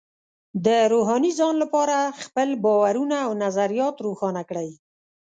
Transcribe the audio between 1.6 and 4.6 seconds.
لپاره خپل باورونه او نظریات روښانه